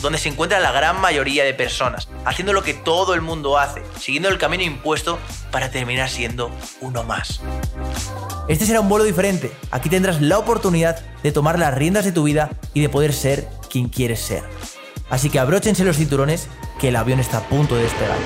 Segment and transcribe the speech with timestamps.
[0.00, 3.82] donde se encuentra la gran mayoría de personas, haciendo lo que todo el mundo hace,
[3.98, 5.18] siguiendo el camino impuesto
[5.50, 7.40] para terminar siendo uno más.
[8.48, 9.52] Este será un vuelo diferente.
[9.70, 13.48] Aquí tendrás la oportunidad de tomar las riendas de tu vida y de poder ser
[13.70, 14.42] quien quieres ser.
[15.10, 16.48] Así que abróchense los cinturones
[16.80, 18.18] que el avión está a punto de despegar.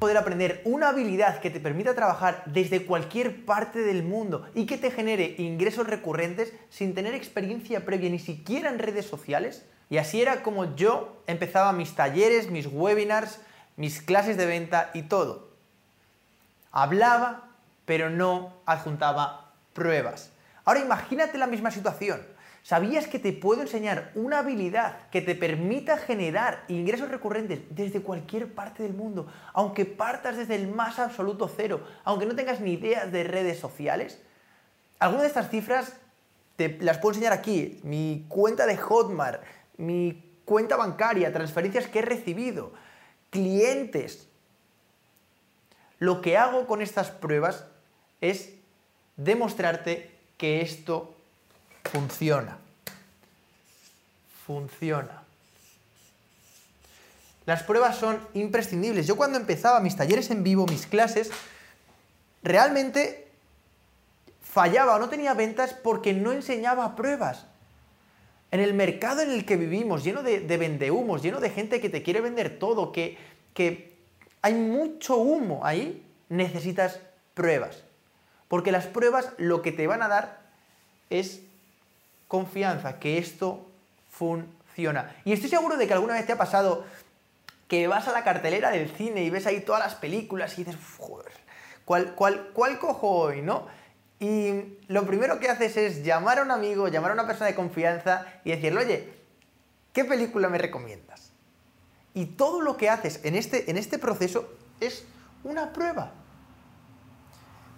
[0.00, 0.16] poder
[0.64, 5.34] una habilidad que te permita trabajar desde cualquier parte del mundo y que te genere
[5.38, 9.64] ingresos recurrentes sin tener experiencia previa ni siquiera en redes sociales.
[9.90, 13.40] Y así era como yo empezaba mis talleres, mis webinars,
[13.76, 15.48] mis clases de venta y todo.
[16.72, 17.48] Hablaba,
[17.84, 20.30] pero no adjuntaba pruebas.
[20.64, 22.20] Ahora imagínate la misma situación.
[22.62, 28.52] ¿Sabías que te puedo enseñar una habilidad que te permita generar ingresos recurrentes desde cualquier
[28.52, 33.06] parte del mundo, aunque partas desde el más absoluto cero, aunque no tengas ni idea
[33.06, 34.20] de redes sociales?
[34.98, 35.96] Algunas de estas cifras
[36.56, 39.42] te las puedo enseñar aquí, mi cuenta de Hotmart,
[39.78, 42.72] mi cuenta bancaria, transferencias que he recibido,
[43.30, 44.28] clientes.
[45.98, 47.64] Lo que hago con estas pruebas
[48.20, 48.52] es
[49.16, 51.14] demostrarte que esto
[51.84, 52.58] Funciona.
[54.46, 55.22] Funciona.
[57.46, 59.06] Las pruebas son imprescindibles.
[59.06, 61.30] Yo cuando empezaba mis talleres en vivo, mis clases,
[62.42, 63.28] realmente
[64.42, 67.46] fallaba o no tenía ventas porque no enseñaba pruebas.
[68.50, 71.88] En el mercado en el que vivimos, lleno de, de vendehumos, lleno de gente que
[71.88, 73.16] te quiere vender todo, que,
[73.54, 73.96] que
[74.42, 77.00] hay mucho humo ahí, necesitas
[77.34, 77.84] pruebas.
[78.48, 80.40] Porque las pruebas lo que te van a dar
[81.10, 81.42] es
[82.30, 83.66] confianza que esto
[84.08, 85.16] funciona.
[85.24, 86.84] Y estoy seguro de que alguna vez te ha pasado
[87.66, 90.80] que vas a la cartelera del cine y ves ahí todas las películas y dices,
[90.96, 91.32] joder,
[91.84, 93.66] ¿cuál, cuál, cuál cojo hoy, no?
[94.20, 97.56] Y lo primero que haces es llamar a un amigo, llamar a una persona de
[97.56, 99.12] confianza y decirle, oye,
[99.92, 101.32] ¿qué película me recomiendas?
[102.14, 104.48] Y todo lo que haces en este, en este proceso
[104.78, 105.04] es
[105.42, 106.12] una prueba.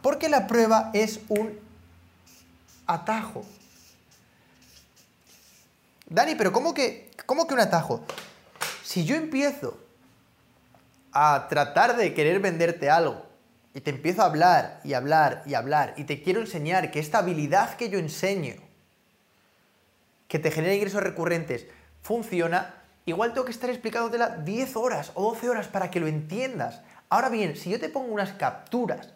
[0.02, 1.58] Porque la prueba es un
[2.86, 3.46] atajo.
[6.12, 8.04] Dani, pero ¿cómo que, cómo que un atajo?
[8.84, 9.78] Si yo empiezo
[11.10, 13.24] a tratar de querer venderte algo
[13.72, 17.18] y te empiezo a hablar y hablar y hablar y te quiero enseñar que esta
[17.18, 18.56] habilidad que yo enseño,
[20.28, 21.66] que te genera ingresos recurrentes,
[22.02, 22.74] funciona,
[23.06, 26.82] igual tengo que estar explicándotela 10 horas o 12 horas para que lo entiendas.
[27.08, 29.08] Ahora bien, si yo te pongo unas capturas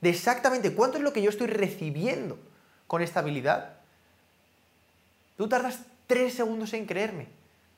[0.00, 2.36] de exactamente cuánto es lo que yo estoy recibiendo
[2.88, 3.76] con esta habilidad,
[5.36, 7.28] tú tardas tres segundos en creerme,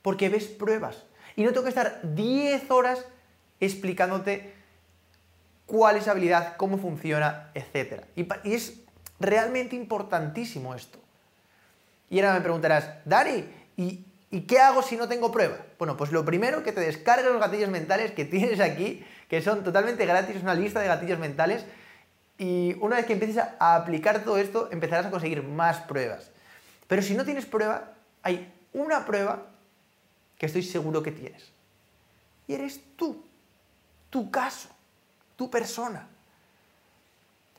[0.01, 1.03] porque ves pruebas.
[1.35, 3.05] Y no tengo que estar 10 horas
[3.59, 4.53] explicándote
[5.65, 8.03] cuál es habilidad, cómo funciona, etc.
[8.15, 8.73] Y, y, es
[9.19, 10.99] realmente importantísimo esto.
[12.09, 13.45] Y ahora me preguntarás, Dani,
[13.77, 15.57] ¿y, ¿y qué hago si no tengo prueba?
[15.77, 19.63] Bueno, pues lo primero que te descargues los gatillos mentales que tienes aquí, que son
[19.63, 21.65] totalmente gratis, es una lista de gatillos mentales.
[22.39, 26.31] Y una vez que empieces a aplicar todo esto, empezarás a conseguir más pruebas.
[26.87, 27.93] Pero si no tienes prueba,
[28.23, 29.45] hay una prueba
[30.37, 31.51] que estoy seguro que tienes.
[32.47, 33.23] Y eres tú,
[34.09, 34.69] tu caso,
[35.35, 36.07] tu persona.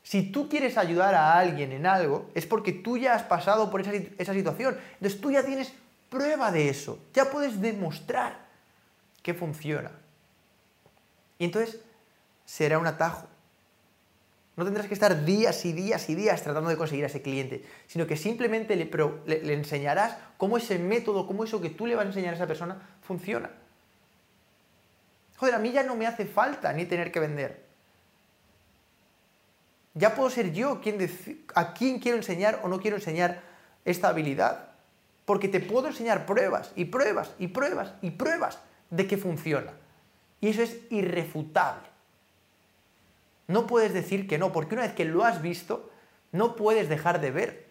[0.03, 3.81] Si tú quieres ayudar a alguien en algo, es porque tú ya has pasado por
[3.81, 4.77] esa, situación.
[4.93, 5.71] Entonces tú ya tienes
[6.09, 6.99] prueba de eso.
[7.13, 8.37] Ya puedes demostrar
[9.21, 9.91] que funciona.
[11.37, 11.79] Y entonces
[12.45, 13.27] será un atajo.
[14.61, 17.65] No tendrás que estar días y días y días tratando de conseguir a ese cliente,
[17.87, 18.91] sino que simplemente le,
[19.25, 22.45] le, enseñarás cómo ese método, cómo eso que tú le vas a enseñar a esa
[22.45, 23.49] persona funciona.
[25.37, 27.63] Joder, a mí ya no me hace falta ni tener que vender.
[29.95, 30.79] Ya puedo ser yo
[31.55, 33.41] a quién quiero enseñar o no quiero enseñar
[33.83, 34.67] esta habilidad.
[35.25, 38.59] Porque te puedo enseñar pruebas y pruebas y pruebas y pruebas
[38.91, 39.71] de que funciona.
[40.39, 41.90] Y eso es irrefutable.
[43.47, 45.89] No puedes decir que no, porque una vez que lo has visto,
[46.31, 47.69] no puedes dejar de ver.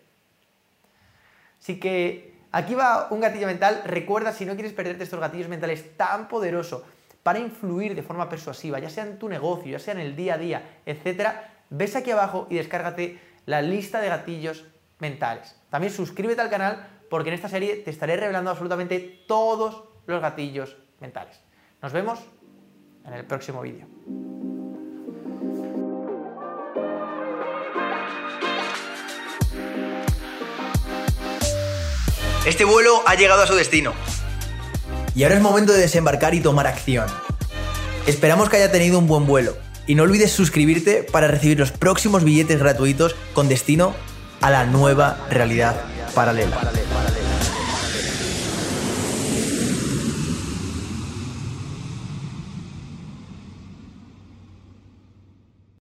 [1.60, 3.82] Así que aquí va un gatillo mental.
[3.84, 6.82] Recuerda, si no quieres perderte estos gatillos mentales tan poderosos
[7.22, 10.34] para influir de forma persuasiva, ya sea en tu negocio, ya sea en el día
[10.34, 11.28] a día, etc.,
[11.68, 14.64] ves aquí abajo y descárgate la lista de gatillos
[14.98, 15.56] mentales.
[15.70, 20.76] También suscríbete al canal porque en esta serie te estaré revelando absolutamente todos los gatillos
[21.00, 21.40] mentales.
[21.82, 22.20] Nos vemos
[23.04, 24.39] en el próximo vídeo.
[32.46, 33.92] Este vuelo ha llegado a su destino.
[35.14, 37.06] Y ahora es momento de desembarcar y tomar acción.
[38.06, 39.56] Esperamos que haya tenido un buen vuelo.
[39.86, 43.94] Y no olvides suscribirte para recibir los próximos billetes gratuitos con destino
[44.40, 45.82] a la nueva realidad
[46.14, 46.58] paralela.